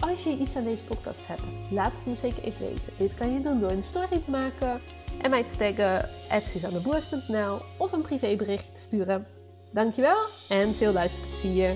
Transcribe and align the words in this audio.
Als 0.00 0.24
je 0.24 0.36
iets 0.38 0.56
aan 0.56 0.64
deze 0.64 0.84
podcast 0.84 1.26
hebt, 1.26 1.42
laat 1.70 1.92
het 1.92 2.06
me 2.06 2.16
zeker 2.16 2.42
even 2.42 2.66
weten. 2.66 2.92
Dit 2.96 3.14
kan 3.14 3.32
je 3.32 3.42
doen 3.42 3.60
door 3.60 3.70
een 3.70 3.82
story 3.82 4.20
te 4.24 4.30
maken 4.30 4.80
en 5.22 5.30
mij 5.30 5.44
te 5.44 5.56
taggen 5.56 6.08
@suzanneboers.nl 6.46 7.58
of 7.78 7.92
een 7.92 8.02
privébericht 8.02 8.74
te 8.74 8.80
sturen. 8.80 9.26
Dankjewel 9.72 10.26
en 10.48 10.74
veel 10.74 10.92
luisterplezier. 10.92 11.74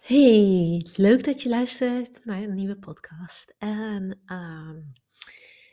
Hey, 0.00 0.86
leuk 0.96 1.24
dat 1.24 1.42
je 1.42 1.48
luistert 1.48 2.24
naar 2.24 2.42
een 2.42 2.54
nieuwe 2.54 2.76
podcast. 2.76 3.54
En 3.58 4.20
ehm, 4.26 4.76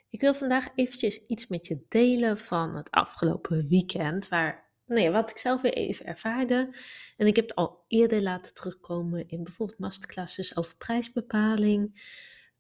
ik 0.09 0.21
wil 0.21 0.33
vandaag 0.33 0.67
eventjes 0.75 1.25
iets 1.25 1.47
met 1.47 1.67
je 1.67 1.85
delen 1.89 2.37
van 2.37 2.75
het 2.75 2.91
afgelopen 2.91 3.67
weekend, 3.67 4.27
waar, 4.27 4.69
nou 4.85 5.01
ja, 5.01 5.11
wat 5.11 5.29
ik 5.29 5.37
zelf 5.37 5.61
weer 5.61 5.73
even 5.73 6.05
ervaarde. 6.05 6.75
En 7.17 7.27
ik 7.27 7.35
heb 7.35 7.47
het 7.47 7.55
al 7.55 7.83
eerder 7.87 8.21
laten 8.21 8.53
terugkomen 8.53 9.27
in 9.27 9.43
bijvoorbeeld 9.43 9.79
masterclasses 9.79 10.57
over 10.57 10.75
prijsbepaling. 10.75 12.01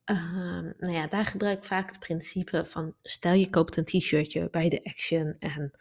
Ehm, 0.03 0.71
nou 0.77 0.93
ja, 0.93 1.07
daar 1.07 1.25
gebruik 1.25 1.57
ik 1.57 1.65
vaak 1.65 1.89
het 1.89 1.99
principe 1.99 2.65
van 2.65 2.95
stel 3.03 3.33
je 3.33 3.49
koopt 3.49 3.77
een 3.77 3.85
t-shirtje 3.85 4.49
bij 4.49 4.69
de 4.69 4.83
Action 4.83 5.35
en 5.39 5.71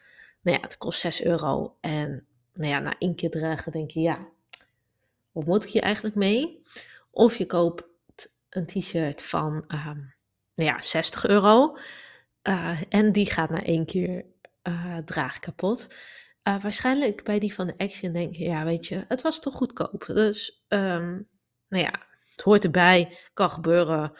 nou 0.42 0.56
ja, 0.56 0.60
het 0.60 0.78
kost 0.78 1.00
6 1.00 1.22
euro. 1.22 1.77
En 1.80 2.27
nou 2.55 2.70
ja, 2.70 2.78
na 2.78 2.98
één 2.98 3.14
keer 3.14 3.30
dragen 3.30 3.72
denk 3.72 3.91
je 3.91 4.00
ja, 4.00 4.28
wat 5.32 5.47
moet 5.47 5.64
ik 5.64 5.70
hier 5.70 5.82
eigenlijk 5.82 6.14
mee? 6.14 6.62
Of 7.10 7.36
je 7.36 7.47
koopt 7.47 7.86
een 8.48 8.66
t-shirt 8.66 9.22
van 9.22 9.64
um, 9.69 10.14
nou 10.58 10.70
ja, 10.70 10.80
60 10.80 11.26
euro 11.26 11.76
uh, 12.48 12.80
en 12.88 13.12
die 13.12 13.30
gaat 13.30 13.50
na 13.50 13.62
één 13.62 13.86
keer 13.86 14.24
uh, 14.62 14.96
draag 14.96 15.38
kapot. 15.38 15.94
Uh, 16.42 16.60
waarschijnlijk 16.60 17.24
bij 17.24 17.38
die 17.38 17.54
van 17.54 17.66
de 17.66 17.74
Action 17.76 18.12
denk 18.12 18.34
je, 18.34 18.44
ja 18.44 18.64
weet 18.64 18.86
je, 18.86 19.04
het 19.08 19.22
was 19.22 19.40
toch 19.40 19.54
goedkoop. 19.54 20.04
Dus 20.06 20.64
um, 20.68 21.28
nou 21.68 21.84
ja, 21.84 22.06
het 22.30 22.42
hoort 22.42 22.64
erbij, 22.64 23.18
kan 23.34 23.50
gebeuren. 23.50 24.12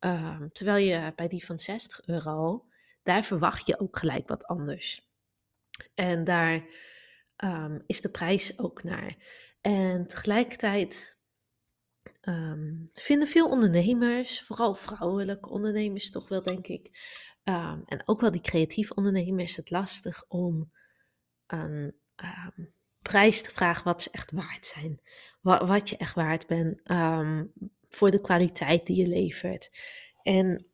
Um, 0.00 0.52
terwijl 0.52 0.86
je 0.86 1.12
bij 1.16 1.28
die 1.28 1.44
van 1.44 1.58
60 1.58 2.06
euro, 2.06 2.66
daar 3.02 3.22
verwacht 3.22 3.66
je 3.66 3.80
ook 3.80 3.98
gelijk 3.98 4.28
wat 4.28 4.46
anders. 4.46 5.08
En 5.94 6.24
daar 6.24 6.64
um, 7.44 7.82
is 7.86 8.00
de 8.00 8.10
prijs 8.10 8.58
ook 8.58 8.82
naar. 8.82 9.16
En 9.60 10.06
tegelijkertijd 10.06 11.18
um, 12.20 12.90
vinden 12.92 13.28
veel 13.28 13.48
ondernemers, 13.48 14.42
vooral 14.42 14.74
vrouwelijke 14.74 15.48
ondernemers 15.48 16.10
toch 16.10 16.28
wel, 16.28 16.42
denk 16.42 16.66
ik, 16.66 16.90
um, 17.44 17.82
en 17.86 18.02
ook 18.04 18.20
wel 18.20 18.30
die 18.30 18.40
creatieve 18.40 18.94
ondernemers, 18.94 19.56
het 19.56 19.70
lastig 19.70 20.24
om 20.28 20.72
een 21.46 21.94
um, 22.16 22.72
prijs 23.02 23.42
te 23.42 23.50
vragen 23.50 23.84
wat 23.84 24.02
ze 24.02 24.10
echt 24.10 24.30
waard 24.30 24.66
zijn. 24.66 25.00
Wat, 25.40 25.68
wat 25.68 25.88
je 25.88 25.96
echt 25.96 26.14
waard 26.14 26.46
bent 26.46 26.80
voor 27.88 28.10
de 28.10 28.20
kwaliteit 28.20 28.86
die 28.86 28.96
je 28.96 29.06
levert. 29.06 29.70
En 30.22 30.66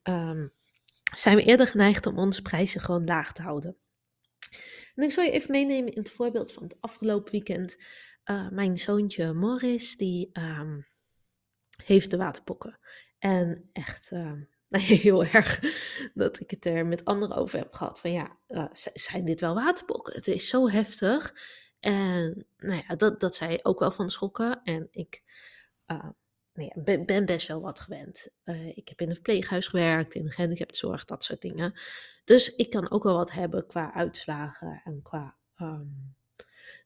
zijn 1.15 1.37
we 1.37 1.43
eerder 1.43 1.67
geneigd 1.67 2.07
om 2.07 2.19
onze 2.19 2.43
prijzen 2.43 2.81
gewoon 2.81 3.05
laag 3.05 3.33
te 3.33 3.43
houden. 3.43 3.77
En 4.95 5.05
ik 5.05 5.13
zal 5.13 5.25
je 5.25 5.31
even 5.31 5.51
meenemen 5.51 5.93
in 5.93 6.03
het 6.03 6.11
voorbeeld 6.11 6.53
van 6.53 6.63
het 6.63 6.77
afgelopen 6.81 7.33
weekend. 7.33 7.77
Uh, 8.25 8.51
mijn 8.51 8.77
zoontje 8.77 9.33
Morris, 9.33 9.97
die 9.97 10.31
heeft 11.87 12.11
de 12.11 12.17
waterpokken. 12.17 12.79
En 13.19 13.71
echt 13.73 14.11
uh, 14.11 14.33
heel 15.01 15.25
erg 15.25 15.61
dat 16.15 16.41
ik 16.41 16.51
het 16.51 16.65
er 16.67 16.87
met 16.87 17.05
anderen 17.05 17.37
over 17.37 17.59
heb 17.59 17.75
gehad. 17.75 18.01
Van 18.01 18.13
ja, 18.13 18.39
uh, 18.49 18.67
zijn 18.73 19.25
dit 19.25 19.41
wel 19.41 19.55
waterpokken? 19.55 20.15
Het 20.15 20.29
is 20.29 20.49
zo 20.49 20.69
heftig. 20.69 21.35
En 21.81 22.47
nou 22.57 22.83
ja, 22.89 22.95
dat, 22.97 23.21
dat 23.21 23.35
zij 23.35 23.61
ook 23.63 23.79
wel 23.79 23.91
van 23.91 24.11
schrokken. 24.11 24.63
En 24.63 24.89
ik 24.91 25.23
nou 25.87 26.69
ja, 26.75 26.83
ben, 26.83 27.07
ben, 27.07 27.27
best 27.27 27.49
wel 27.49 27.61
wat 27.61 27.81
gewend. 27.81 28.29
ik 28.75 28.89
heb 28.89 29.01
in 29.01 29.09
een 29.09 29.15
verpleeghuis 29.15 29.67
gewerkt, 29.69 30.15
in 30.15 30.25
de 30.25 30.31
gehandicaptenzorg, 30.31 31.05
dat 31.05 31.25
soort 31.25 31.41
dingen. 31.41 31.81
Dus 32.25 32.55
ik 32.55 32.71
kan 32.71 32.91
ook 32.91 33.03
wel 33.03 33.17
wat 33.17 33.33
hebben 33.33 33.67
qua 33.67 33.95
uitslagen 33.95 34.81
en 34.85 35.03
qua 35.03 35.37
um, 35.61 36.17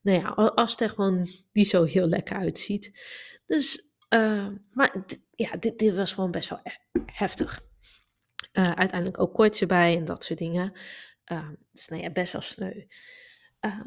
nou 0.03 0.19
ja, 0.19 0.29
als 0.29 0.71
het 0.71 0.81
er 0.81 0.89
gewoon 0.89 1.29
niet 1.53 1.69
zo 1.69 1.85
heel 1.85 2.07
lekker 2.07 2.37
uitziet. 2.37 2.93
Dus, 3.47 3.90
uh, 4.15 4.49
maar 4.73 5.05
ja, 5.31 5.57
dit, 5.57 5.79
dit, 5.79 5.95
was 5.95 6.13
gewoon 6.13 6.31
best 6.31 6.49
wel 6.49 6.61
heftig. 7.07 7.61
Uh, 8.53 8.73
uiteindelijk 8.73 9.21
ook 9.21 9.35
koorts 9.35 9.61
erbij 9.61 9.97
en 9.97 10.05
dat 10.05 10.25
soort 10.25 10.39
dingen. 10.39 10.73
Uh, 11.33 11.49
dus 11.73 11.89
nou 11.89 12.03
ja, 12.03 12.11
best 12.11 12.33
wel 12.33 12.43
sneu. 12.43 12.87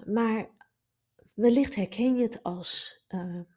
maar 0.06 0.50
wellicht 1.34 1.76
herken 1.76 2.16
je 2.16 2.24
het 2.24 2.44
als, 2.44 3.02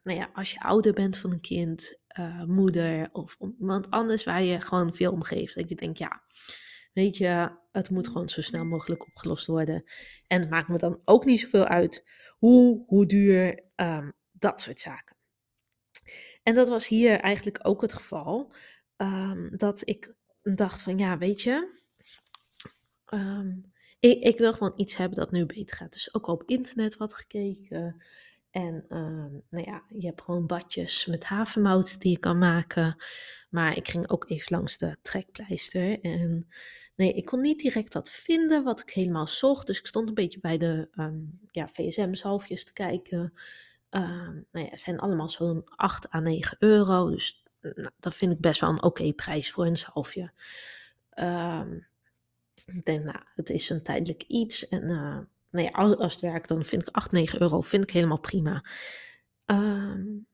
nou 0.03 0.19
ja, 0.19 0.29
als 0.33 0.51
je 0.51 0.59
ouder 0.59 0.93
bent 0.93 1.17
van 1.17 1.31
een 1.31 1.41
kind, 1.41 1.99
moeder 2.45 3.09
of 3.11 3.37
iemand 3.59 3.89
anders 3.89 4.23
waar 4.23 4.43
je 4.43 4.61
gewoon 4.61 4.95
veel 4.95 5.11
om 5.11 5.23
geeft. 5.23 5.55
Dat 5.55 5.69
je 5.69 5.75
denkt, 5.75 5.97
ja, 5.97 6.21
weet 6.93 7.17
je, 7.17 7.51
het 7.71 7.89
moet 7.89 8.07
gewoon 8.07 8.29
zo 8.29 8.41
snel 8.41 8.65
mogelijk 8.65 9.07
opgelost 9.07 9.47
worden. 9.47 9.83
En 10.27 10.39
het 10.39 10.49
maakt 10.49 10.67
me 10.67 10.77
dan 10.77 11.01
ook 11.05 11.25
niet 11.25 11.39
zoveel 11.39 11.65
uit 11.65 12.09
hoe, 12.37 12.83
hoe 12.87 13.05
duur, 13.05 13.63
um, 13.75 14.13
dat 14.31 14.61
soort 14.61 14.79
zaken. 14.79 15.16
En 16.47 16.53
dat 16.53 16.69
was 16.69 16.87
hier 16.87 17.19
eigenlijk 17.19 17.59
ook 17.61 17.81
het 17.81 17.93
geval. 17.93 18.53
Um, 18.97 19.57
dat 19.57 19.81
ik 19.85 20.13
dacht 20.43 20.81
van 20.81 20.97
ja, 20.97 21.17
weet 21.17 21.41
je, 21.41 21.79
um, 23.13 23.71
ik, 23.99 24.23
ik, 24.23 24.37
wil 24.37 24.53
gewoon 24.53 24.73
iets 24.75 24.97
hebben 24.97 25.17
dat 25.17 25.31
nu 25.31 25.45
beter 25.45 25.77
gaat. 25.77 25.93
Dus 25.93 26.13
ook 26.13 26.27
op 26.27 26.43
internet 26.45 26.97
wat 26.97 27.13
gekeken. 27.13 28.03
En 28.51 28.85
nou 29.49 29.65
ja, 29.65 29.83
je 29.89 30.05
hebt 30.05 30.21
gewoon 30.21 30.45
badjes 30.45 31.05
met 31.05 31.23
havermout 31.23 32.01
die 32.01 32.11
je 32.11 32.19
kan 32.19 32.37
maken. 32.37 33.03
Maar 33.49 33.77
ik 33.77 33.87
ging 33.87 34.09
ook 34.09 34.29
even 34.29 34.57
langs 34.57 34.77
de 34.77 34.97
trekpleister. 35.01 35.99
En 36.01 36.47
Nee, 36.95 37.13
ik 37.13 37.25
kon 37.25 37.41
niet 37.41 37.59
direct 37.59 37.93
wat 37.93 38.11
vinden 38.11 38.63
wat 38.63 38.81
ik 38.81 38.89
helemaal 38.89 39.27
zocht. 39.27 39.67
Dus 39.67 39.79
ik 39.79 39.85
stond 39.85 40.07
een 40.07 40.13
beetje 40.13 40.39
bij 40.39 40.57
de 40.57 40.89
ja, 41.51 41.67
VSM-zalfjes 41.67 42.65
te 42.65 42.73
kijken. 42.73 43.33
Um, 43.89 44.45
nou 44.51 44.65
ja, 44.65 44.77
zijn 44.77 44.99
allemaal 44.99 45.29
zo'n 45.29 45.63
8 45.65 46.13
à 46.13 46.19
9 46.19 46.55
euro. 46.59 47.09
Dus 47.09 47.43
nou, 47.61 47.89
dat 47.99 48.15
vind 48.15 48.31
ik 48.31 48.39
best 48.39 48.61
wel 48.61 48.69
een 48.69 48.83
oké 48.83 49.13
prijs 49.13 49.51
voor 49.51 49.65
een 49.65 49.77
zalfje. 49.77 50.31
Um, 51.15 51.87
ik 52.65 52.85
denk, 52.85 53.03
nou, 53.03 53.19
het 53.35 53.49
is 53.49 53.69
een 53.69 53.83
tijdelijk 53.83 54.23
iets. 54.23 54.67
En 54.67 54.83
uh, 54.83 55.19
nou 55.49 55.65
ja, 55.65 55.95
als 55.95 56.13
het 56.13 56.21
werkt, 56.21 56.47
dan 56.47 56.65
vind 56.65 56.81
ik 56.81 56.95
8, 56.95 57.11
9 57.11 57.41
euro 57.41 57.61
vind 57.61 57.83
ik 57.83 57.91
helemaal 57.91 58.19
prima. 58.19 58.63
Um, 59.45 60.27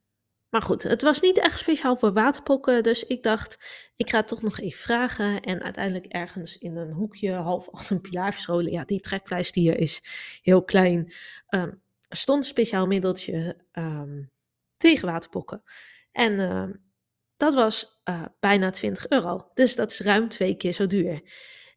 maar 0.53 0.61
goed, 0.61 0.83
het 0.83 1.01
was 1.01 1.21
niet 1.21 1.39
echt 1.39 1.59
speciaal 1.59 1.95
voor 1.95 2.13
waterpokken, 2.13 2.83
dus 2.83 3.03
ik 3.03 3.23
dacht, 3.23 3.57
ik 3.95 4.09
ga 4.09 4.17
het 4.17 4.27
toch 4.27 4.41
nog 4.41 4.59
even 4.59 4.79
vragen. 4.79 5.41
En 5.41 5.61
uiteindelijk 5.61 6.05
ergens 6.05 6.57
in 6.57 6.77
een 6.77 6.91
hoekje, 6.91 7.31
half 7.31 7.69
achter 7.71 7.95
een 7.95 8.01
pilaar 8.01 8.45
ja, 8.63 8.85
die 8.85 9.01
trekpleister 9.01 9.61
hier 9.61 9.77
is 9.77 10.03
heel 10.41 10.63
klein, 10.63 11.13
um, 11.49 11.81
stond 12.15 12.45
speciaal 12.45 12.87
middeltje 12.87 13.57
um, 13.71 14.31
tegen 14.77 15.07
waterpokken. 15.07 15.63
En 16.11 16.31
uh, 16.39 16.69
dat 17.37 17.53
was 17.53 18.01
uh, 18.09 18.25
bijna 18.39 18.69
20 18.69 19.09
euro, 19.09 19.49
dus 19.53 19.75
dat 19.75 19.91
is 19.91 19.99
ruim 19.99 20.29
twee 20.29 20.55
keer 20.55 20.73
zo 20.73 20.87
duur. 20.87 21.21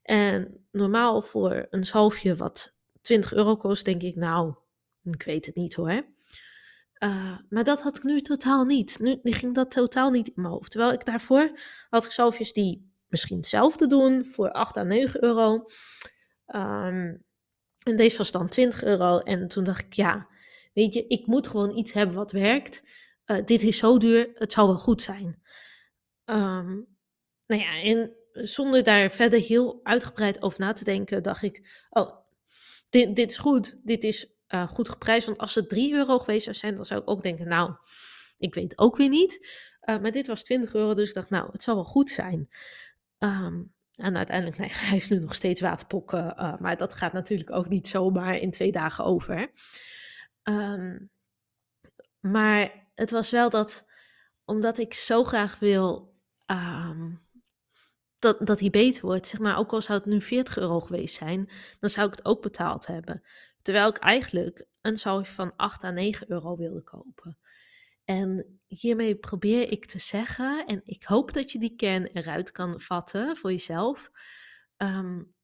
En 0.02 0.66
normaal 0.70 1.22
voor 1.22 1.66
een 1.70 1.84
zalfje 1.84 2.36
wat 2.36 2.74
20 3.00 3.32
euro 3.32 3.56
kost, 3.56 3.84
denk 3.84 4.02
ik, 4.02 4.16
nou, 4.16 4.54
ik 5.02 5.22
weet 5.22 5.46
het 5.46 5.54
niet 5.54 5.74
hoor. 5.74 6.14
Uh, 6.98 7.38
maar 7.48 7.64
dat 7.64 7.82
had 7.82 7.96
ik 7.96 8.02
nu 8.02 8.20
totaal 8.20 8.64
niet. 8.64 8.98
Nu, 8.98 9.18
ging 9.22 9.54
dat 9.54 9.70
totaal 9.70 10.10
niet 10.10 10.26
in 10.26 10.32
mijn 10.36 10.52
hoofd. 10.52 10.70
Terwijl 10.70 10.92
ik 10.92 11.04
daarvoor 11.04 11.58
had 11.88 12.04
ik 12.04 12.10
zalfjes 12.10 12.52
die 12.52 12.92
misschien 13.08 13.36
hetzelfde 13.36 13.86
doen 13.86 14.24
voor 14.24 14.50
8 14.50 14.76
à 14.76 14.82
9 14.82 15.24
euro. 15.24 15.64
Um, 16.46 17.25
en 17.86 17.96
deze 17.96 18.16
was 18.16 18.30
dan 18.30 18.48
20 18.48 18.84
euro. 18.84 19.18
En 19.18 19.48
toen 19.48 19.64
dacht 19.64 19.84
ik, 19.84 19.92
ja, 19.92 20.28
weet 20.72 20.94
je, 20.94 21.06
ik 21.06 21.26
moet 21.26 21.46
gewoon 21.46 21.76
iets 21.76 21.92
hebben 21.92 22.16
wat 22.16 22.32
werkt. 22.32 22.82
Uh, 23.26 23.44
dit 23.44 23.62
is 23.62 23.78
zo 23.78 23.98
duur, 23.98 24.30
het 24.34 24.52
zal 24.52 24.66
wel 24.66 24.78
goed 24.78 25.02
zijn. 25.02 25.42
Um, 26.24 26.86
nou 27.46 27.62
ja, 27.62 27.82
en 27.82 28.16
zonder 28.32 28.82
daar 28.82 29.10
verder 29.10 29.40
heel 29.40 29.80
uitgebreid 29.82 30.42
over 30.42 30.60
na 30.60 30.72
te 30.72 30.84
denken, 30.84 31.22
dacht 31.22 31.42
ik: 31.42 31.86
Oh, 31.90 32.16
dit, 32.90 33.16
dit 33.16 33.30
is 33.30 33.38
goed. 33.38 33.78
Dit 33.82 34.04
is 34.04 34.30
uh, 34.48 34.68
goed 34.68 34.88
geprijsd. 34.88 35.26
Want 35.26 35.38
als 35.38 35.54
het 35.54 35.68
3 35.68 35.94
euro 35.94 36.18
geweest 36.18 36.44
zou 36.44 36.56
zijn, 36.56 36.74
dan 36.74 36.84
zou 36.84 37.00
ik 37.00 37.10
ook 37.10 37.22
denken: 37.22 37.48
Nou, 37.48 37.74
ik 38.38 38.54
weet 38.54 38.78
ook 38.78 38.96
weer 38.96 39.08
niet. 39.08 39.46
Uh, 39.84 39.98
maar 39.98 40.12
dit 40.12 40.26
was 40.26 40.44
20 40.44 40.74
euro, 40.74 40.94
dus 40.94 41.08
ik 41.08 41.14
dacht: 41.14 41.30
Nou, 41.30 41.48
het 41.52 41.62
zal 41.62 41.74
wel 41.74 41.84
goed 41.84 42.10
zijn. 42.10 42.48
Um, 43.18 43.74
en 43.96 44.16
uiteindelijk, 44.16 44.58
nee, 44.58 44.70
hij 44.81 44.88
heeft 44.88 45.10
nu 45.10 45.19
nog 45.19 45.34
steeds 45.34 45.60
waterpokken. 45.60 46.34
Uh, 46.38 46.58
maar 46.58 46.76
dat 46.76 46.94
gaat 46.94 47.12
natuurlijk 47.12 47.50
ook 47.50 47.69
niet 47.69 47.88
zomaar 47.88 48.37
in 48.37 48.50
twee 48.50 48.72
dagen 48.72 49.04
over. 49.04 49.50
Um, 50.43 51.10
maar 52.20 52.88
het 52.94 53.10
was 53.10 53.31
wel 53.31 53.50
dat, 53.50 53.87
omdat 54.44 54.78
ik 54.78 54.94
zo 54.94 55.25
graag 55.25 55.58
wil 55.58 56.14
um, 56.46 57.26
dat, 58.19 58.46
dat 58.46 58.60
hij 58.60 58.70
beter 58.70 59.06
wordt. 59.06 59.26
Zeg 59.26 59.40
maar, 59.40 59.58
ook 59.58 59.72
al 59.72 59.82
zou 59.82 59.99
het 59.99 60.08
nu 60.08 60.20
40 60.20 60.58
euro 60.58 60.81
geweest 60.81 61.16
zijn, 61.16 61.50
dan 61.81 61.90
zou 61.90 62.06
ik 62.06 62.14
het 62.14 62.25
ook 62.25 62.42
betaald 62.42 62.87
hebben. 62.87 63.22
Terwijl 63.62 63.88
ik 63.88 63.96
eigenlijk 63.96 64.66
een 64.81 64.96
zalfje 64.96 65.32
van 65.32 65.52
8 65.56 65.84
à 65.84 65.90
9 65.90 66.31
euro 66.31 66.56
wilde 66.56 66.82
kopen. 66.82 67.38
En 68.06 68.60
hiermee 68.66 69.16
probeer 69.16 69.70
ik 69.70 69.86
te 69.86 69.98
zeggen, 69.98 70.66
en 70.66 70.80
ik 70.84 71.04
hoop 71.04 71.32
dat 71.32 71.52
je 71.52 71.58
die 71.58 71.76
kern 71.76 72.06
eruit 72.06 72.50
kan 72.50 72.80
vatten 72.80 73.36
voor 73.36 73.50
jezelf. 73.50 74.10
Um, 74.76 75.34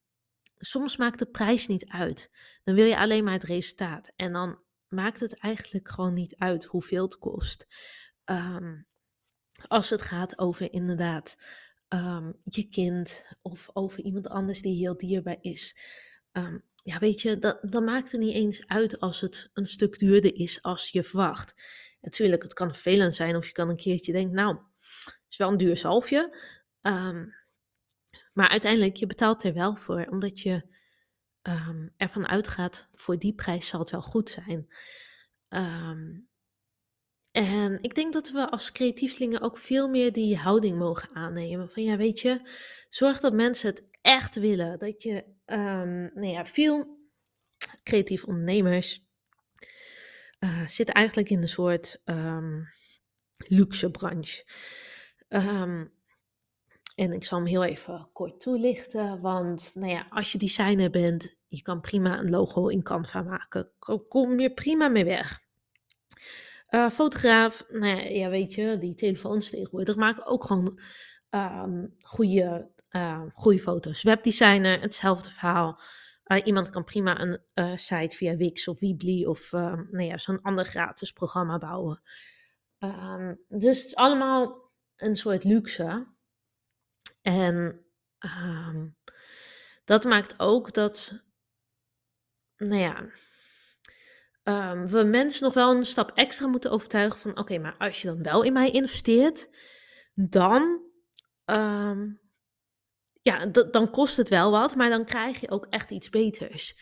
soms 0.56 0.96
maakt 0.96 1.18
de 1.18 1.26
prijs 1.26 1.66
niet 1.66 1.88
uit. 1.88 2.30
Dan 2.64 2.74
wil 2.74 2.84
je 2.84 2.98
alleen 2.98 3.24
maar 3.24 3.32
het 3.32 3.44
resultaat. 3.44 4.12
En 4.16 4.32
dan 4.32 4.58
maakt 4.88 5.20
het 5.20 5.40
eigenlijk 5.40 5.90
gewoon 5.90 6.14
niet 6.14 6.36
uit 6.36 6.64
hoeveel 6.64 7.02
het 7.02 7.18
kost. 7.18 7.66
Um, 8.24 8.86
als 9.66 9.90
het 9.90 10.02
gaat 10.02 10.38
over 10.38 10.72
inderdaad 10.72 11.42
um, 11.88 12.40
je 12.44 12.68
kind 12.68 13.24
of 13.42 13.70
over 13.72 14.02
iemand 14.02 14.28
anders 14.28 14.62
die 14.62 14.76
heel 14.76 14.96
dierbaar 14.96 15.38
is. 15.40 15.78
Ja, 16.84 16.98
weet 16.98 17.20
je, 17.20 17.38
dat, 17.38 17.58
dat 17.62 17.82
maakt 17.82 18.12
het 18.12 18.20
niet 18.20 18.34
eens 18.34 18.66
uit 18.66 19.00
als 19.00 19.20
het 19.20 19.50
een 19.52 19.66
stuk 19.66 19.98
duurder 19.98 20.34
is 20.34 20.62
als 20.62 20.88
je 20.88 21.02
verwacht. 21.02 21.54
Natuurlijk, 22.02 22.43
het 22.43 22.54
kan 22.54 22.75
vervelend 22.75 23.14
zijn 23.14 23.37
of 23.37 23.46
je 23.46 23.52
kan 23.52 23.69
een 23.69 23.76
keertje 23.76 24.12
denken, 24.12 24.34
nou, 24.34 24.56
het 24.88 25.26
is 25.28 25.37
wel 25.37 25.49
een 25.49 25.56
duur 25.56 25.76
zalfje. 25.76 26.37
Um, 26.82 27.34
maar 28.32 28.49
uiteindelijk, 28.49 28.96
je 28.96 29.06
betaalt 29.06 29.44
er 29.44 29.54
wel 29.54 29.75
voor, 29.75 30.06
omdat 30.10 30.40
je 30.40 30.62
um, 31.43 31.94
ervan 31.96 32.28
uitgaat, 32.28 32.88
voor 32.93 33.19
die 33.19 33.34
prijs 33.34 33.66
zal 33.66 33.81
het 33.81 33.90
wel 33.90 34.02
goed 34.02 34.31
zijn. 34.31 34.75
Um, 35.49 36.28
en 37.31 37.82
ik 37.82 37.94
denk 37.94 38.12
dat 38.12 38.31
we 38.31 38.50
als 38.50 38.72
creatievelingen 38.72 39.40
ook 39.40 39.58
veel 39.58 39.88
meer 39.88 40.12
die 40.12 40.37
houding 40.37 40.78
mogen 40.78 41.08
aannemen. 41.14 41.70
Van 41.70 41.82
ja, 41.82 41.96
weet 41.96 42.20
je, 42.20 42.40
zorg 42.88 43.20
dat 43.20 43.32
mensen 43.32 43.69
het 43.69 43.88
echt 44.00 44.34
willen. 44.34 44.78
Dat 44.78 45.02
je, 45.02 45.25
nou 46.14 46.26
ja, 46.26 46.46
veel 46.46 47.00
creatieve 47.82 48.26
ondernemers 48.26 49.10
uh, 50.44 50.66
zitten 50.66 50.94
eigenlijk 50.94 51.30
in 51.30 51.42
een 51.42 51.48
soort 51.48 52.02
um, 52.04 52.68
luxe 53.48 53.90
branche. 53.90 54.44
Um, 55.28 55.92
en 56.94 57.12
ik 57.12 57.24
zal 57.24 57.38
hem 57.38 57.46
heel 57.46 57.64
even 57.64 58.08
kort 58.12 58.40
toelichten. 58.40 59.20
Want 59.20 59.70
nou 59.74 59.90
ja, 59.90 60.06
als 60.10 60.32
je 60.32 60.38
designer 60.38 60.90
bent, 60.90 61.36
je 61.48 61.62
kan 61.62 61.80
prima 61.80 62.18
een 62.18 62.30
logo 62.30 62.66
in 62.66 62.82
Canva 62.82 63.22
maken. 63.22 63.70
Kom 64.08 64.40
je 64.40 64.54
prima 64.54 64.88
mee 64.88 65.04
weg. 65.04 65.40
Uh, 66.70 66.90
fotograaf, 66.90 67.64
nou 67.68 67.86
ja, 67.86 68.02
ja, 68.02 68.28
weet 68.28 68.54
je, 68.54 68.78
die 68.78 68.94
telefoons 68.94 69.50
tegenwoordig 69.50 69.96
maken 69.96 70.26
ook 70.26 70.44
gewoon 70.44 70.80
um, 71.30 71.94
goede, 72.00 72.70
uh, 72.90 73.22
goede 73.34 73.58
foto's. 73.58 74.02
Webdesigner, 74.02 74.80
hetzelfde 74.80 75.30
verhaal. 75.30 75.80
Uh, 76.32 76.46
iemand 76.46 76.70
kan 76.70 76.84
prima 76.84 77.20
een 77.20 77.40
uh, 77.55 77.76
site 77.76 78.17
via 78.17 78.37
Wix 78.37 78.69
of 78.69 78.81
Weebly 78.81 79.25
of 79.25 79.52
nou 79.52 80.02
ja, 80.02 80.19
zo'n 80.19 80.43
ander 80.43 80.64
gratis 80.64 81.12
programma 81.12 81.58
bouwen. 81.58 82.02
Um, 82.79 83.40
dus 83.49 83.76
het 83.76 83.87
is 83.87 83.96
allemaal 83.96 84.70
een 84.96 85.17
soort 85.17 85.44
luxe. 85.44 86.06
En 87.23 87.84
um, 88.19 88.96
dat 89.84 90.05
maakt 90.05 90.40
ook 90.40 90.73
dat, 90.73 91.23
nou 92.56 92.81
ja, 92.81 93.06
we 94.87 95.02
mensen 95.02 95.44
nog 95.44 95.55
wel 95.55 95.76
een 95.76 95.84
stap 95.84 96.11
extra 96.14 96.46
moeten 96.46 96.70
overtuigen 96.70 97.20
van 97.20 97.38
oké, 97.38 97.58
maar 97.58 97.76
als 97.79 98.02
je 98.02 98.08
dan 98.08 98.23
wel 98.23 98.43
in 98.43 98.52
mij 98.52 98.70
investeert, 98.70 99.49
dan, 100.14 100.81
ja, 103.22 103.46
dan 103.46 103.90
kost 103.90 104.16
het 104.16 104.28
wel 104.28 104.50
wat, 104.50 104.74
maar 104.74 104.90
dan 104.90 105.04
krijg 105.04 105.40
je 105.40 105.50
ook 105.50 105.66
echt 105.70 105.90
iets 105.90 106.10
beters. 106.10 106.76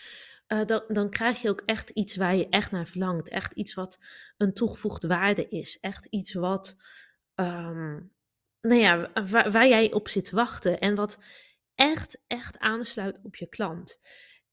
Uh, 0.52 0.64
dan, 0.64 0.82
dan 0.88 1.10
krijg 1.10 1.42
je 1.42 1.48
ook 1.48 1.62
echt 1.66 1.90
iets 1.90 2.16
waar 2.16 2.36
je 2.36 2.48
echt 2.48 2.70
naar 2.70 2.86
verlangt. 2.86 3.28
Echt 3.28 3.52
iets 3.52 3.74
wat 3.74 3.98
een 4.36 4.52
toegevoegde 4.52 5.08
waarde 5.08 5.48
is. 5.48 5.80
Echt 5.80 6.06
iets 6.06 6.32
wat, 6.32 6.76
um, 7.34 8.12
nou 8.60 8.80
ja, 8.80 9.10
waar, 9.50 9.68
jij 9.68 9.92
op 9.92 10.08
zit 10.08 10.24
te 10.24 10.34
wachten. 10.34 10.80
En 10.80 10.94
wat 10.94 11.18
echt, 11.74 12.22
echt 12.26 12.58
aansluit 12.58 13.20
op 13.22 13.36
je 13.36 13.46
klant. 13.46 14.00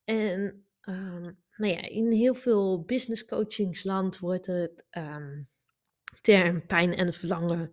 En 0.04 0.66
um, 0.82 1.38
nou 1.56 1.74
ja, 1.74 1.82
in 1.82 2.12
heel 2.12 2.36
veel 2.36 2.84
business 2.84 3.26
coachingsland 3.26 4.20
wordt 4.20 4.46
het 4.46 4.86
um, 4.92 5.50
term 6.22 6.66
pijn 6.66 6.96
en 6.96 7.14
verlangen 7.14 7.72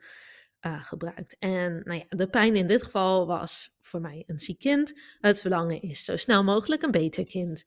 uh, 0.66 0.84
gebruikt. 0.84 1.36
En 1.38 1.82
nou 1.84 1.98
ja, 1.98 2.04
de 2.08 2.28
pijn 2.28 2.56
in 2.56 2.66
dit 2.66 2.82
geval 2.82 3.26
was 3.26 3.74
voor 3.80 4.00
mij 4.00 4.22
een 4.26 4.40
ziek 4.40 4.58
kind. 4.58 5.00
Het 5.20 5.40
verlangen 5.40 5.82
is 5.82 6.04
zo 6.04 6.16
snel 6.16 6.44
mogelijk 6.44 6.82
een 6.82 6.90
beter 6.90 7.24
kind. 7.24 7.64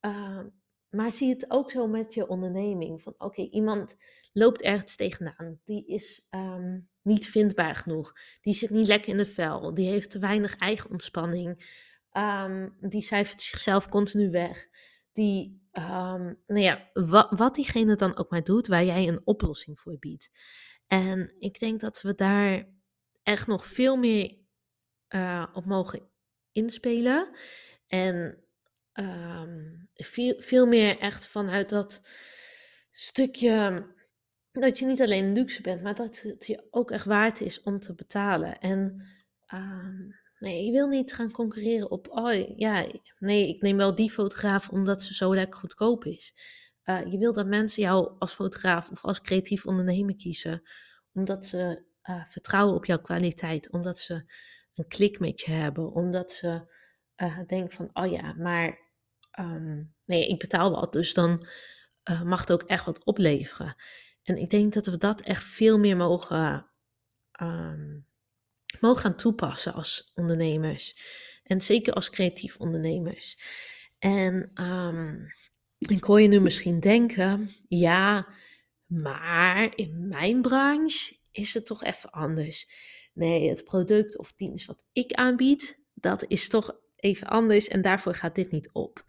Uh, 0.00 0.40
maar 0.90 1.12
zie 1.12 1.28
het 1.28 1.50
ook 1.50 1.70
zo 1.70 1.86
met 1.86 2.14
je 2.14 2.28
onderneming. 2.28 3.02
Van 3.02 3.14
oké, 3.18 3.42
iemand 3.42 3.96
loopt 4.32 4.62
ergens 4.62 4.96
tegenaan. 4.96 5.60
Die 5.64 5.86
is 5.86 6.26
um, 6.30 6.88
niet 7.02 7.26
vindbaar 7.26 7.74
genoeg. 7.74 8.12
Die 8.40 8.54
zit 8.54 8.70
niet 8.70 8.86
lekker 8.86 9.10
in 9.10 9.16
de 9.16 9.26
vel. 9.26 9.74
Die 9.74 9.88
heeft 9.88 10.10
te 10.10 10.18
weinig 10.18 10.56
eigen 10.56 10.90
ontspanning. 10.90 11.80
Um, 12.12 12.76
die 12.80 13.02
cijfert 13.02 13.40
zichzelf 13.40 13.88
continu 13.88 14.30
weg 14.30 14.68
die, 15.12 15.60
nou 15.72 16.36
ja, 16.60 16.90
wat 17.30 17.54
diegene 17.54 17.96
dan 17.96 18.16
ook 18.16 18.30
maar 18.30 18.44
doet, 18.44 18.66
waar 18.66 18.84
jij 18.84 19.08
een 19.08 19.20
oplossing 19.24 19.80
voor 19.80 19.98
biedt. 19.98 20.30
En 20.92 21.32
ik 21.38 21.58
denk 21.58 21.80
dat 21.80 22.02
we 22.02 22.14
daar 22.14 22.68
echt 23.22 23.46
nog 23.46 23.66
veel 23.66 23.96
meer 23.96 24.36
uh, 25.08 25.46
op 25.52 25.64
mogen 25.64 26.10
inspelen. 26.50 27.28
En 27.86 28.44
um, 28.94 29.88
veel, 29.94 30.34
veel 30.38 30.66
meer 30.66 30.98
echt 30.98 31.26
vanuit 31.26 31.68
dat 31.68 32.02
stukje 32.90 33.86
dat 34.52 34.78
je 34.78 34.86
niet 34.86 35.00
alleen 35.00 35.32
luxe 35.32 35.62
bent, 35.62 35.82
maar 35.82 35.94
dat 35.94 36.20
het 36.20 36.46
je 36.46 36.66
ook 36.70 36.90
echt 36.90 37.04
waard 37.04 37.40
is 37.40 37.62
om 37.62 37.78
te 37.78 37.94
betalen. 37.94 38.58
En 38.60 39.06
um, 39.54 40.20
Nee, 40.42 40.64
je 40.64 40.72
wil 40.72 40.88
niet 40.88 41.14
gaan 41.14 41.30
concurreren 41.30 41.90
op, 41.90 42.08
oh 42.10 42.56
ja, 42.56 42.86
nee, 43.18 43.48
ik 43.48 43.62
neem 43.62 43.76
wel 43.76 43.94
die 43.94 44.10
fotograaf 44.10 44.68
omdat 44.68 45.02
ze 45.02 45.14
zo 45.14 45.34
lekker 45.34 45.60
goedkoop 45.60 46.04
is. 46.04 46.34
Uh, 46.84 47.12
je 47.12 47.18
wil 47.18 47.32
dat 47.32 47.46
mensen 47.46 47.82
jou 47.82 48.14
als 48.18 48.32
fotograaf 48.32 48.90
of 48.90 49.04
als 49.04 49.20
creatief 49.20 49.66
ondernemer 49.66 50.16
kiezen, 50.16 50.62
omdat 51.12 51.44
ze 51.44 51.84
uh, 52.10 52.24
vertrouwen 52.26 52.74
op 52.74 52.84
jouw 52.84 53.00
kwaliteit, 53.00 53.70
omdat 53.70 53.98
ze 53.98 54.32
een 54.74 54.88
klik 54.88 55.18
met 55.18 55.40
je 55.40 55.50
hebben, 55.50 55.92
omdat 55.92 56.32
ze 56.32 56.72
uh, 57.16 57.38
denken 57.46 57.72
van, 57.72 57.90
oh 57.92 58.10
ja, 58.10 58.32
maar 58.32 58.78
um, 59.40 59.94
nee, 60.04 60.28
ik 60.28 60.38
betaal 60.38 60.70
wat, 60.70 60.92
dus 60.92 61.14
dan 61.14 61.46
mag 62.24 62.40
het 62.40 62.52
ook 62.52 62.62
echt 62.62 62.84
wat 62.84 63.04
opleveren. 63.04 63.76
En 64.22 64.36
ik 64.36 64.50
denk 64.50 64.72
dat 64.72 64.86
we 64.86 64.96
dat 64.96 65.20
echt 65.20 65.44
veel 65.44 65.78
meer 65.78 65.96
mogen 65.96 66.70
um, 67.42 68.06
mogen 68.80 69.02
gaan 69.02 69.16
toepassen 69.16 69.72
als 69.72 70.12
ondernemers. 70.14 70.96
En 71.42 71.60
zeker 71.60 71.92
als 71.92 72.10
creatief 72.10 72.56
ondernemers. 72.56 73.38
En 73.98 74.62
um, 74.64 75.26
ik 75.88 76.04
hoor 76.04 76.20
je 76.20 76.28
nu 76.28 76.40
misschien 76.40 76.80
denken, 76.80 77.50
ja, 77.68 78.28
maar 78.86 79.76
in 79.76 80.08
mijn 80.08 80.42
branche 80.42 81.16
is 81.30 81.54
het 81.54 81.66
toch 81.66 81.84
even 81.84 82.10
anders. 82.10 82.68
Nee, 83.12 83.48
het 83.48 83.64
product 83.64 84.18
of 84.18 84.32
dienst 84.32 84.66
wat 84.66 84.84
ik 84.92 85.12
aanbied, 85.12 85.78
dat 85.94 86.24
is 86.28 86.48
toch 86.48 86.76
even 86.96 87.26
anders 87.26 87.68
en 87.68 87.82
daarvoor 87.82 88.14
gaat 88.14 88.34
dit 88.34 88.50
niet 88.50 88.72
op. 88.72 89.04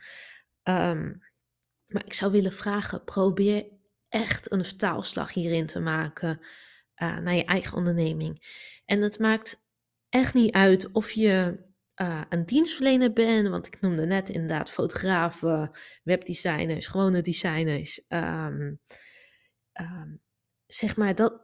Um, 0.64 1.22
maar 1.88 2.06
ik 2.06 2.14
zou 2.14 2.32
willen 2.32 2.54
vragen, 2.54 3.04
probeer 3.04 3.66
echt 4.10 4.52
een 4.52 4.64
vertaalslag 4.64 5.34
hierin 5.34 5.66
te 5.66 5.80
maken 5.80 6.40
uh, 6.40 7.18
naar 7.18 7.36
je 7.36 7.46
eigen 7.46 7.78
onderneming. 7.78 8.44
En 8.86 9.02
het 9.02 9.20
maakt 9.20 9.66
echt 10.10 10.34
niet 10.34 10.54
uit 10.54 10.92
of 10.92 11.12
je 11.12 11.64
uh, 12.02 12.22
een 12.30 12.46
dienstverlener 12.46 13.14
bent, 13.14 13.48
want 13.48 13.68
ik 13.68 13.82
noemde 13.82 14.06
net 14.06 14.30
inderdaad 14.30 14.70
fotografen, 14.70 15.72
webdesigners, 16.04 16.88
gewone 16.88 17.22
designers. 17.22 18.06
Um, 18.08 18.80
um, 19.74 20.22
zeg 20.66 20.96
maar 20.96 21.16
dat, 21.16 21.42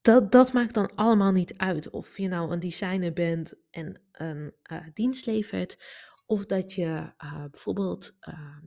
dat, 0.00 0.32
dat 0.32 0.52
maakt 0.52 0.74
dan 0.74 0.94
allemaal 0.94 1.32
niet 1.32 1.58
uit 1.58 1.90
of 1.90 2.16
je 2.16 2.28
nou 2.28 2.52
een 2.52 2.60
designer 2.60 3.12
bent 3.12 3.54
en 3.70 4.02
een 4.12 4.54
uh, 4.72 4.86
dienst 4.94 5.26
levert, 5.26 5.84
of 6.26 6.46
dat 6.46 6.72
je 6.72 7.12
uh, 7.24 7.44
bijvoorbeeld, 7.50 8.16
uh, 8.28 8.58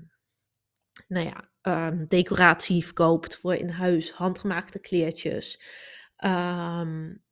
nou 1.08 1.26
ja, 1.26 1.50
decoratie 2.08 2.86
verkoopt 2.86 3.36
voor 3.36 3.56
in 3.56 3.70
huis, 3.70 4.12
handgemaakte 4.12 4.80
kleertjes. 4.80 5.62
Um, 6.26 7.24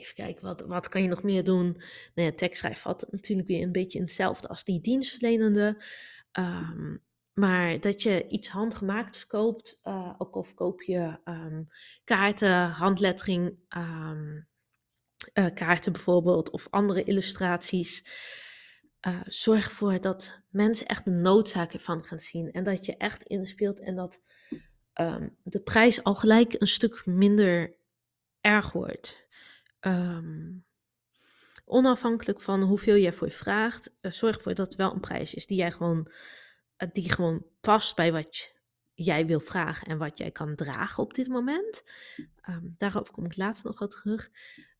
even 0.00 0.14
kijken, 0.14 0.44
wat, 0.44 0.60
wat 0.60 0.88
kan 0.88 1.02
je 1.02 1.08
nog 1.08 1.22
meer 1.22 1.44
doen? 1.44 1.82
Nou 2.14 2.32
ja, 2.38 2.74
valt 2.74 3.06
natuurlijk 3.10 3.48
weer 3.48 3.62
een 3.62 3.72
beetje 3.72 3.98
in 3.98 4.04
hetzelfde 4.04 4.48
als 4.48 4.64
die 4.64 4.80
dienstverlenende. 4.80 5.84
Um, 6.38 7.02
maar 7.32 7.80
dat 7.80 8.02
je 8.02 8.28
iets 8.28 8.48
handgemaakt 8.48 9.16
verkoopt, 9.16 9.80
uh, 9.84 10.14
ook 10.18 10.34
al 10.34 10.42
verkoop 10.42 10.82
je 10.82 11.18
um, 11.24 11.68
kaarten, 12.04 12.68
handlettering, 12.70 13.58
um, 13.76 14.48
uh, 15.34 15.46
kaarten 15.54 15.92
bijvoorbeeld, 15.92 16.50
of 16.50 16.66
andere 16.70 17.04
illustraties. 17.04 18.04
Uh, 19.06 19.20
zorg 19.24 19.64
ervoor 19.64 20.00
dat 20.00 20.42
mensen 20.50 20.86
echt 20.86 21.04
de 21.04 21.10
noodzaak 21.10 21.72
ervan 21.72 22.04
gaan 22.04 22.18
zien. 22.18 22.50
En 22.50 22.64
dat 22.64 22.86
je 22.86 22.96
echt 22.96 23.22
inspeelt 23.22 23.80
en 23.80 23.96
dat 23.96 24.22
de 25.42 25.60
prijs 25.64 26.04
al 26.04 26.14
gelijk 26.14 26.54
een 26.58 26.66
stuk 26.66 27.06
minder 27.06 27.76
erg 28.40 28.72
wordt. 28.72 29.26
Onafhankelijk 31.64 32.40
van 32.40 32.62
hoeveel 32.62 32.96
jij 32.96 33.12
voor 33.12 33.26
je 33.26 33.32
vraagt, 33.32 33.92
zorg 34.00 34.36
ervoor 34.36 34.54
dat 34.54 34.66
het 34.66 34.76
wel 34.76 34.92
een 34.92 35.00
prijs 35.00 35.34
is 35.34 35.46
die 35.46 35.58
jij 35.58 35.72
gewoon 35.72 36.10
eh, 36.80 36.88
die 36.92 37.12
gewoon 37.12 37.46
past 37.60 37.96
bij 37.96 38.12
wat 38.12 38.54
jij 38.94 39.26
wil 39.26 39.40
vragen 39.40 39.86
en 39.86 39.98
wat 39.98 40.18
jij 40.18 40.30
kan 40.30 40.56
dragen 40.56 41.02
op 41.02 41.14
dit 41.14 41.28
moment. 41.28 41.84
Um, 42.48 42.74
daarover 42.76 43.12
kom 43.12 43.24
ik 43.24 43.36
later 43.36 43.64
nog 43.64 43.78
wel 43.78 43.88
terug. 43.88 44.30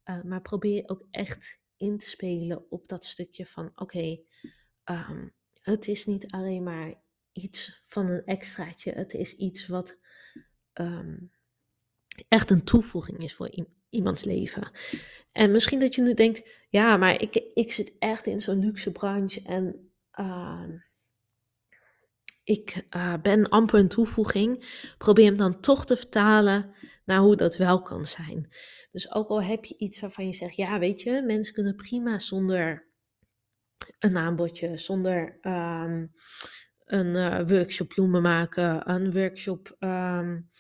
Uh, 0.05 0.23
maar 0.23 0.41
probeer 0.41 0.89
ook 0.89 1.07
echt 1.11 1.61
in 1.77 1.99
te 1.99 2.09
spelen 2.09 2.71
op 2.71 2.89
dat 2.89 3.05
stukje 3.05 3.47
van: 3.47 3.73
oké, 3.75 4.21
het 5.61 5.87
is 5.89 6.07
niet 6.07 6.31
alleen 6.31 6.63
maar 6.63 6.95
iets 7.33 7.85
van 7.87 8.07
een 8.07 8.25
extraatje, 8.25 8.93
het 8.93 9.13
is 9.13 9.35
iets 9.35 9.67
wat 9.67 9.99
echt 12.29 12.51
een 12.51 12.65
toevoeging 12.65 13.19
is 13.19 13.35
voor 13.35 13.51
iemands 13.91 14.25
leven. 14.25 14.71
En 15.33 15.51
misschien 15.51 15.81
dat 15.81 15.95
je 15.95 16.03
nu 16.03 16.15
denkt: 16.15 16.49
ja, 16.69 16.97
maar 16.97 17.21
ik, 17.21 17.37
ik 17.55 17.73
zit 17.73 17.93
echt 17.99 18.27
in 18.27 18.41
zo'n 18.41 18.65
luxe 18.65 18.93
branche 18.93 19.43
en. 19.43 19.91
Uh, 20.21 20.65
ik 22.45 22.87
uh, 22.97 23.15
ben 23.23 23.49
amper 23.49 23.79
een 23.79 23.89
toevoeging, 23.89 24.65
probeer 24.99 25.25
hem 25.25 25.37
dan 25.37 25.61
toch 25.61 25.87
te 25.87 25.97
vertalen 25.97 26.75
naar 27.05 27.19
hoe 27.19 27.37
dat 27.37 27.57
wel 27.57 27.83
kan 27.83 28.07
zijn. 28.07 28.49
Dus 28.91 29.13
ook 29.13 29.29
al 29.29 29.43
heb 29.43 29.65
je 29.65 29.77
iets 29.79 30.01
waarvan 30.01 30.27
je 30.27 30.33
zegt, 30.33 30.57
ja 30.57 30.79
weet 30.79 31.01
je, 31.01 31.23
mensen 31.23 31.55
kunnen 31.55 31.77
prima 31.77 32.19
zonder 32.19 32.89
een 33.99 34.17
aanbodje, 34.17 34.79
zonder 34.79 35.39
um, 35.43 36.13
een 36.85 37.15
uh, 37.15 37.41
workshop 37.47 37.89
bloemen 37.89 38.23
maken, 38.23 38.91
een 38.91 39.13
workshop, 39.13 39.77
um, 39.79 40.51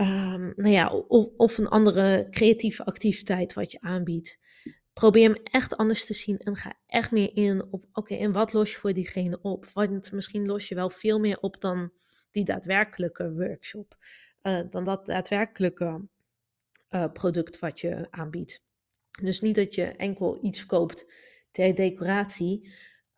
um, 0.00 0.52
nou 0.56 0.70
ja, 0.70 0.88
of, 0.90 1.28
of 1.36 1.58
een 1.58 1.68
andere 1.68 2.26
creatieve 2.30 2.84
activiteit 2.84 3.54
wat 3.54 3.72
je 3.72 3.80
aanbiedt 3.80 4.38
probeer 4.98 5.32
hem 5.32 5.42
echt 5.42 5.76
anders 5.76 6.06
te 6.06 6.14
zien 6.14 6.38
en 6.38 6.56
ga 6.56 6.74
echt 6.86 7.10
meer 7.10 7.36
in 7.36 7.64
op, 7.70 7.84
oké, 7.92 8.14
en 8.14 8.32
wat 8.32 8.52
los 8.52 8.72
je 8.72 8.78
voor 8.78 8.92
diegene 8.92 9.38
op? 9.42 9.66
Want 9.72 10.12
misschien 10.12 10.46
los 10.46 10.68
je 10.68 10.74
wel 10.74 10.90
veel 10.90 11.18
meer 11.18 11.38
op 11.40 11.60
dan 11.60 11.92
die 12.30 12.44
daadwerkelijke 12.44 13.32
workshop, 13.32 13.96
uh, 14.42 14.60
dan 14.70 14.84
dat 14.84 15.06
daadwerkelijke 15.06 16.08
uh, 16.90 17.12
product 17.12 17.58
wat 17.58 17.80
je 17.80 18.06
aanbiedt. 18.10 18.64
Dus 19.22 19.40
niet 19.40 19.54
dat 19.54 19.74
je 19.74 19.84
enkel 19.84 20.38
iets 20.44 20.66
koopt 20.66 21.12
ter 21.50 21.74
decoratie, 21.74 22.72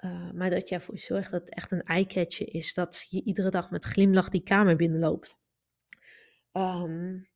uh, 0.04 0.30
maar 0.32 0.50
dat 0.50 0.68
je 0.68 0.74
ervoor 0.74 0.98
zorgt 0.98 1.30
dat 1.30 1.40
het 1.40 1.54
echt 1.54 1.70
een 1.70 1.82
eyecatcher 1.82 2.54
is, 2.54 2.74
dat 2.74 3.06
je 3.08 3.24
iedere 3.24 3.50
dag 3.50 3.70
met 3.70 3.84
glimlach 3.84 4.28
die 4.28 4.42
kamer 4.42 4.76
binnenloopt. 4.76 5.38
Um, 6.52 7.28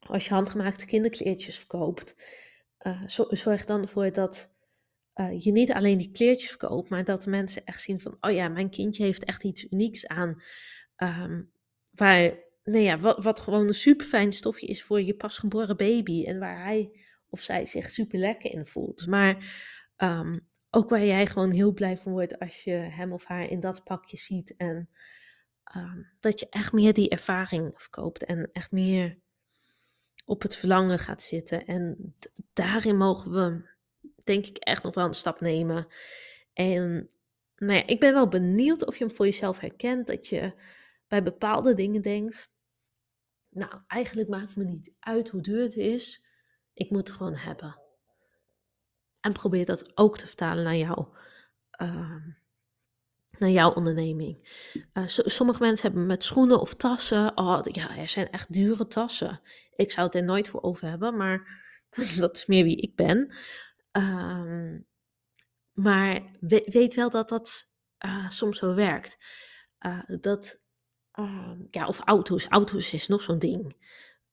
als 0.00 0.24
je 0.24 0.34
handgemaakte 0.34 0.86
kinderkleertjes 0.86 1.58
verkoopt, 1.58 2.16
uh, 2.80 3.02
zorg 3.30 3.64
dan 3.64 3.82
ervoor 3.82 4.12
dat 4.12 4.54
uh, 5.14 5.40
je 5.40 5.52
niet 5.52 5.72
alleen 5.72 5.98
die 5.98 6.10
kleertjes 6.10 6.48
verkoopt, 6.48 6.88
maar 6.88 7.04
dat 7.04 7.26
mensen 7.26 7.64
echt 7.64 7.82
zien 7.82 8.00
van, 8.00 8.16
oh 8.20 8.30
ja, 8.30 8.48
mijn 8.48 8.70
kindje 8.70 9.04
heeft 9.04 9.24
echt 9.24 9.44
iets 9.44 9.66
unieks 9.70 10.06
aan. 10.06 10.42
Um, 10.96 11.50
waar, 11.90 12.34
nou 12.64 12.82
ja, 12.82 12.98
wat, 12.98 13.24
wat 13.24 13.40
gewoon 13.40 13.68
een 13.68 13.74
super 13.74 14.06
fijn 14.06 14.32
stofje 14.32 14.66
is 14.66 14.82
voor 14.82 15.02
je 15.02 15.14
pasgeboren 15.14 15.76
baby 15.76 16.24
en 16.24 16.38
waar 16.38 16.64
hij 16.64 16.90
of 17.28 17.40
zij 17.40 17.66
zich 17.66 17.90
super 17.90 18.18
lekker 18.18 18.50
in 18.50 18.66
voelt. 18.66 19.06
Maar 19.06 19.36
um, 19.96 20.48
ook 20.70 20.90
waar 20.90 21.04
jij 21.04 21.26
gewoon 21.26 21.50
heel 21.50 21.72
blij 21.72 21.98
van 21.98 22.12
wordt 22.12 22.38
als 22.38 22.64
je 22.64 22.70
hem 22.70 23.12
of 23.12 23.24
haar 23.24 23.50
in 23.50 23.60
dat 23.60 23.84
pakje 23.84 24.16
ziet 24.16 24.56
en 24.56 24.88
um, 25.76 26.06
dat 26.20 26.40
je 26.40 26.48
echt 26.48 26.72
meer 26.72 26.92
die 26.92 27.08
ervaring 27.08 27.72
verkoopt 27.74 28.24
en 28.24 28.50
echt 28.52 28.70
meer 28.70 29.18
op 30.24 30.42
het 30.42 30.56
verlangen 30.56 30.98
gaat 30.98 31.22
zitten. 31.22 31.66
En 31.66 32.14
daarin 32.52 32.96
mogen 32.96 33.30
we, 33.30 33.68
denk 34.24 34.46
ik, 34.46 34.56
echt 34.56 34.82
nog 34.82 34.94
wel 34.94 35.06
een 35.06 35.14
stap 35.14 35.40
nemen. 35.40 35.86
En 36.52 37.10
nou 37.56 37.72
ja, 37.72 37.86
ik 37.86 38.00
ben 38.00 38.12
wel 38.12 38.28
benieuwd 38.28 38.86
of 38.86 38.96
je 38.96 39.04
hem 39.04 39.14
voor 39.14 39.26
jezelf 39.26 39.58
herkent. 39.58 40.06
Dat 40.06 40.26
je 40.26 40.54
bij 41.08 41.22
bepaalde 41.22 41.74
dingen 41.74 42.02
denkt. 42.02 42.50
Nou, 43.50 43.80
eigenlijk 43.86 44.28
maakt 44.28 44.56
me 44.56 44.64
niet 44.64 44.92
uit 45.00 45.28
hoe 45.28 45.40
duur 45.40 45.62
het 45.62 45.76
is. 45.76 46.24
Ik 46.72 46.90
moet 46.90 47.08
het 47.08 47.16
gewoon 47.16 47.36
hebben. 47.36 47.80
En 49.20 49.32
probeer 49.32 49.64
dat 49.64 49.98
ook 49.98 50.18
te 50.18 50.26
vertalen 50.26 50.64
naar 50.64 50.76
jou. 50.76 51.06
Uh, 51.82 52.26
naar 53.38 53.50
jouw 53.50 53.72
onderneming. 53.72 54.38
Uh, 54.94 55.04
sommige 55.06 55.60
mensen 55.60 55.86
hebben 55.86 56.06
met 56.06 56.22
schoenen 56.22 56.60
of 56.60 56.74
tassen. 56.74 57.36
Oh, 57.36 57.60
ja, 57.62 57.96
er 57.96 58.08
zijn 58.08 58.30
echt 58.30 58.52
dure 58.52 58.86
tassen. 58.86 59.40
Ik 59.76 59.92
zou 59.92 60.06
het 60.06 60.14
er 60.14 60.24
nooit 60.24 60.48
voor 60.48 60.62
over 60.62 60.88
hebben, 60.88 61.16
maar 61.16 61.62
dat 62.18 62.36
is 62.36 62.46
meer 62.46 62.64
wie 62.64 62.76
ik 62.76 62.94
ben. 62.94 63.34
Um, 63.92 64.86
maar 65.72 66.22
weet 66.64 66.94
wel 66.94 67.10
dat 67.10 67.28
dat 67.28 67.70
uh, 68.04 68.30
soms 68.30 68.58
zo 68.58 68.74
werkt. 68.74 69.18
Uh, 69.86 70.02
dat, 70.20 70.62
uh, 71.20 71.52
ja, 71.70 71.86
of 71.86 72.00
auto's. 72.00 72.46
Auto's 72.46 72.92
is 72.92 73.08
nog 73.08 73.22
zo'n 73.22 73.38
ding. 73.38 73.76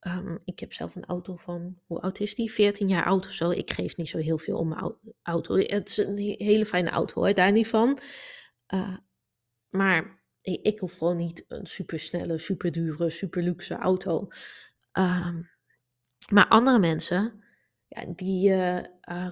Um, 0.08 0.40
ik 0.46 0.60
heb 0.60 0.74
zelf 0.74 0.96
een 0.96 1.06
auto 1.06 1.36
van, 1.36 1.78
hoe 1.86 2.02
oud 2.02 2.20
is 2.20 2.36
die? 2.36 2.52
14 2.52 2.88
jaar 2.88 3.06
oud 3.06 3.26
of 3.26 3.32
zo. 3.32 3.50
Ik 3.50 3.72
geef 3.72 3.98
niet 3.98 4.10
zo 4.10 4.18
heel 4.18 4.38
veel 4.38 4.58
om 4.58 4.68
mijn 4.68 4.96
auto. 5.24 5.56
Het 5.56 5.90
is 5.90 5.98
een 5.98 6.18
hele 6.18 6.66
fijne 6.66 6.90
auto 6.90 7.22
hoor, 7.22 7.34
daar 7.34 7.52
niet 7.52 7.68
van. 7.68 8.00
Uh, 8.74 8.98
maar 9.70 10.24
ik, 10.42 10.62
ik 10.62 10.80
hoef 10.80 10.98
gewoon 10.98 11.18
niet 11.18 11.46
een 11.48 11.66
supersnelle, 11.66 12.38
superdure, 12.38 13.10
superluxe 13.10 13.76
auto. 13.76 14.28
Um, 14.94 15.50
maar 16.32 16.48
andere 16.48 16.80
mensen, 16.80 17.44
ja, 17.88 18.06
die 18.06 18.50
uh, 18.50 18.84
uh, 19.10 19.32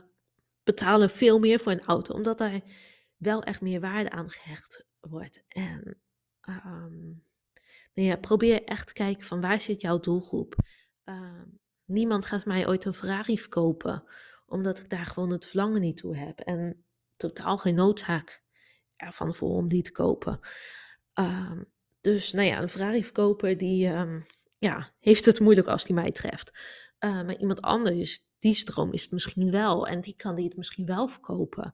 betalen 0.64 1.10
veel 1.10 1.40
meer 1.40 1.60
voor 1.60 1.72
een 1.72 1.86
auto, 1.86 2.14
omdat 2.14 2.38
daar 2.38 2.62
wel 3.18 3.44
echt 3.44 3.62
meer 3.62 3.80
waarde 3.80 4.10
aan 4.10 4.30
gehecht 4.30 4.86
wordt. 5.00 5.44
En 5.48 6.02
um, 6.50 7.24
nou 7.94 8.18
probeer 8.18 8.64
echt 8.64 8.88
te 8.88 8.94
kijken 8.94 9.24
van 9.24 9.42
waar 9.42 9.60
zit 9.60 9.82
jouw 9.82 10.00
doelgroep. 10.00 10.56
Uh, 11.06 11.42
niemand 11.86 12.26
gaat 12.26 12.46
mij 12.46 12.68
ooit 12.68 12.86
een 12.86 12.94
Ferrari 12.94 13.40
verkopen, 13.40 14.04
omdat 14.46 14.80
ik 14.80 14.90
daar 14.90 15.06
gewoon 15.06 15.32
het 15.32 15.46
verlangen 15.46 15.82
niet 15.82 15.98
toe 15.98 16.18
heb. 16.18 16.40
En 16.40 16.86
totaal 17.18 17.58
geen 17.58 17.76
noodzaak 17.76 18.41
ervan 19.02 19.34
voor 19.34 19.56
om 19.56 19.68
die 19.68 19.82
te 19.82 19.92
kopen. 19.92 20.40
Um, 21.14 21.66
dus 22.02 22.32
nou 22.32 22.48
ja, 22.48 22.62
een 22.62 22.70
Ferrari 22.70 23.04
verkoper 23.04 23.58
die 23.58 23.88
um, 23.88 24.26
ja, 24.60 24.92
heeft 25.00 25.26
het 25.26 25.40
moeilijk 25.40 25.68
als 25.68 25.86
die 25.86 25.96
mij 25.96 26.12
treft. 26.12 26.52
Uh, 27.00 27.12
maar 27.12 27.38
iemand 27.38 27.62
anders, 27.62 28.26
die 28.40 28.56
stroom 28.56 28.94
is 28.94 29.02
het 29.02 29.12
misschien 29.12 29.52
wel. 29.52 29.88
En 29.88 30.02
die 30.02 30.16
kan 30.16 30.36
die 30.36 30.46
het 30.46 30.58
misschien 30.58 30.86
wel 30.86 31.08
verkopen. 31.08 31.74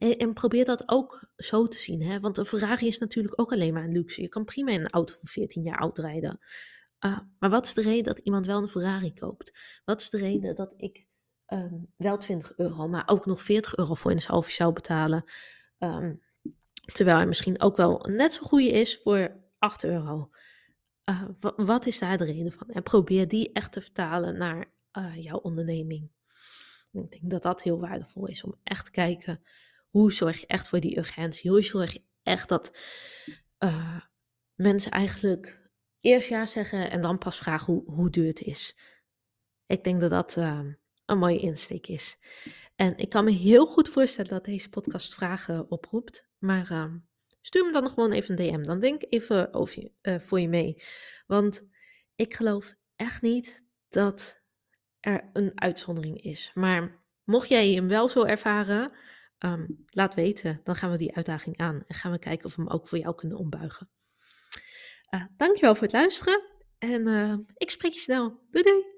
Uh, 0.00 0.14
en, 0.18 0.32
probeer 0.32 0.64
dat 0.64 0.88
ook 0.88 1.28
zo 1.36 1.66
te 1.66 1.78
zien. 1.78 2.02
Hè? 2.02 2.20
Want 2.20 2.38
een 2.38 2.44
Ferrari 2.44 2.86
is 2.86 2.98
natuurlijk 2.98 3.40
ook 3.40 3.52
alleen 3.52 3.72
maar 3.72 3.84
een 3.84 3.92
luxe. 3.92 4.22
Je 4.22 4.28
kan 4.28 4.44
prima 4.44 4.70
in 4.70 4.80
een 4.80 4.90
auto 4.90 5.14
van 5.14 5.28
14 5.28 5.62
jaar 5.62 5.78
oud 5.78 5.98
rijden. 5.98 6.38
Uh, 7.00 7.18
maar 7.38 7.50
wat 7.50 7.66
is 7.66 7.74
de 7.74 7.82
reden 7.82 8.04
dat 8.04 8.18
iemand 8.18 8.46
wel 8.46 8.62
een 8.62 8.68
Ferrari 8.68 9.14
koopt? 9.14 9.52
Wat 9.84 10.00
is 10.00 10.10
de 10.10 10.18
reden 10.18 10.54
dat 10.54 10.74
ik 10.76 11.06
um, 11.46 11.92
wel 11.96 12.18
20 12.18 12.56
euro, 12.56 12.88
maar 12.88 13.08
ook 13.08 13.26
nog 13.26 13.42
40 13.42 13.76
euro 13.76 13.94
voor 13.94 14.10
de 14.10 14.20
salve 14.20 14.50
zou 14.50 14.72
betalen? 14.72 15.24
Terwijl 16.92 17.16
hij 17.16 17.26
misschien 17.26 17.60
ook 17.60 17.76
wel 17.76 18.06
net 18.08 18.32
zo 18.32 18.42
goede 18.42 18.70
is 18.70 18.98
voor 19.02 19.36
8 19.58 19.84
euro. 19.84 20.30
Uh, 21.04 21.22
wat 21.56 21.86
is 21.86 21.98
daar 21.98 22.18
de 22.18 22.24
reden 22.24 22.52
van? 22.52 22.68
En 22.68 22.82
probeer 22.82 23.28
die 23.28 23.52
echt 23.52 23.72
te 23.72 23.80
vertalen 23.80 24.38
naar 24.38 24.72
uh, 24.98 25.22
jouw 25.22 25.38
onderneming. 25.38 26.10
Ik 26.92 27.10
denk 27.10 27.30
dat 27.30 27.42
dat 27.42 27.62
heel 27.62 27.80
waardevol 27.80 28.26
is 28.26 28.44
om 28.44 28.54
echt 28.62 28.84
te 28.84 28.90
kijken 28.90 29.42
hoe 29.88 30.12
zorg 30.12 30.40
je 30.40 30.46
echt 30.46 30.68
voor 30.68 30.80
die 30.80 30.98
urgentie. 30.98 31.50
Hoe 31.50 31.62
zorg 31.62 31.92
je 31.92 32.02
echt 32.22 32.48
dat 32.48 32.78
uh, 33.58 34.00
mensen 34.54 34.90
eigenlijk 34.90 35.70
eerst 36.00 36.28
ja 36.28 36.46
zeggen 36.46 36.90
en 36.90 37.00
dan 37.00 37.18
pas 37.18 37.38
vragen 37.38 37.74
hoe, 37.74 37.92
hoe 37.92 38.10
duur 38.10 38.26
het 38.26 38.40
is. 38.40 38.78
Ik 39.66 39.84
denk 39.84 40.00
dat 40.00 40.10
dat 40.10 40.36
een 40.36 41.18
mooie 41.18 41.40
insteek 41.40 41.86
is. 41.86 42.18
En 42.76 42.96
ik 42.96 43.08
kan 43.08 43.24
me 43.24 43.30
heel 43.30 43.66
goed 43.66 43.88
voorstellen 43.88 44.30
dat 44.30 44.44
deze 44.44 44.68
podcast 44.68 45.14
vragen 45.14 45.70
oproept. 45.70 46.27
Maar 46.38 46.70
ehm, 46.70 46.98
stuur 47.40 47.66
me 47.66 47.72
dan 47.72 47.88
gewoon 47.88 48.12
even 48.12 48.38
een 48.40 48.52
DM. 48.52 48.62
Dan 48.62 48.80
denk 48.80 49.02
even 49.08 49.50
je, 49.70 49.92
eh, 50.00 50.20
voor 50.20 50.40
je 50.40 50.48
mee. 50.48 50.82
Want 51.26 51.68
ik 52.14 52.34
geloof 52.34 52.74
echt 52.96 53.22
niet 53.22 53.64
dat 53.88 54.42
er 55.00 55.30
een 55.32 55.60
uitzondering 55.60 56.22
is. 56.22 56.50
Maar 56.54 57.02
mocht 57.24 57.48
jij 57.48 57.72
hem 57.72 57.88
wel 57.88 58.08
zo 58.08 58.24
ervaren, 58.24 58.92
ehm, 59.38 59.66
laat 59.86 60.14
weten. 60.14 60.60
Dan 60.64 60.74
gaan 60.74 60.90
we 60.90 60.98
die 60.98 61.16
uitdaging 61.16 61.58
aan. 61.58 61.84
En 61.86 61.94
gaan 61.94 62.12
we 62.12 62.18
kijken 62.18 62.46
of 62.46 62.56
we 62.56 62.62
hem 62.62 62.70
ook 62.70 62.88
voor 62.88 62.98
jou 62.98 63.14
kunnen 63.14 63.38
ombuigen. 63.38 63.90
Uh, 65.10 65.24
dankjewel 65.36 65.74
voor 65.74 65.82
het 65.82 65.92
luisteren. 65.92 66.42
En 66.78 67.06
uh, 67.06 67.34
ik 67.54 67.70
spreek 67.70 67.92
je 67.92 68.00
snel. 68.00 68.40
Doei 68.50 68.64
doei! 68.64 68.97